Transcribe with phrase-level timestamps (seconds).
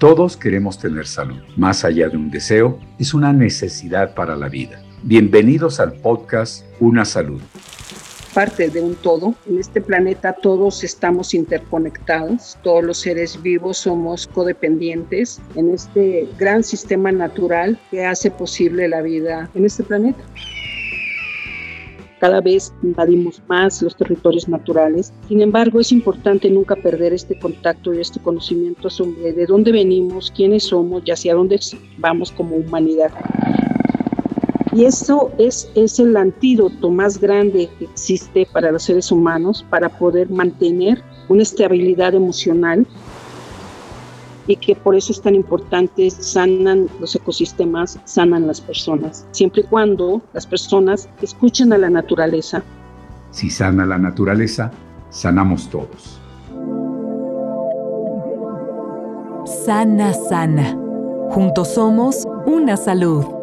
[0.00, 1.42] Todos queremos tener salud.
[1.58, 4.82] Más allá de un deseo, es una necesidad para la vida.
[5.02, 7.42] Bienvenidos al podcast Una Salud.
[8.32, 9.34] Parte de un todo.
[9.46, 16.64] En este planeta todos estamos interconectados, todos los seres vivos somos codependientes en este gran
[16.64, 20.24] sistema natural que hace posible la vida en este planeta
[22.20, 25.12] cada vez invadimos más los territorios naturales.
[25.26, 30.30] Sin embargo, es importante nunca perder este contacto y este conocimiento sobre de dónde venimos,
[30.30, 31.58] quiénes somos y hacia dónde
[31.98, 33.10] vamos como humanidad.
[34.72, 39.88] Y eso es, es el antídoto más grande que existe para los seres humanos para
[39.88, 42.86] poder mantener una estabilidad emocional
[44.46, 49.64] y que por eso es tan importante, sanan los ecosistemas, sanan las personas, siempre y
[49.64, 52.62] cuando las personas escuchen a la naturaleza.
[53.30, 54.70] Si sana la naturaleza,
[55.10, 56.20] sanamos todos.
[59.64, 60.76] Sana, sana.
[61.30, 63.39] Juntos somos una salud.